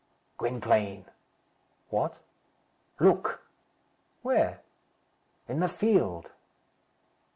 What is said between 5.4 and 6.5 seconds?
"In the field."